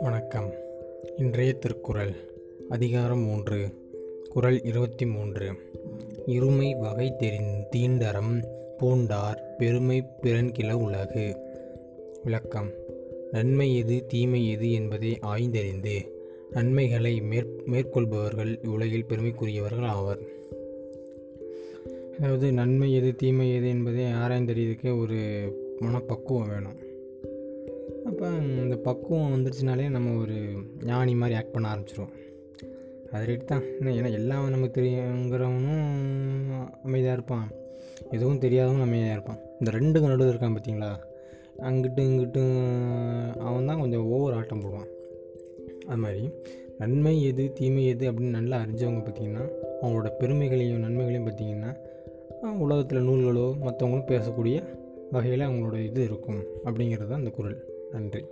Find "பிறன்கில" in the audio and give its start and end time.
10.22-10.72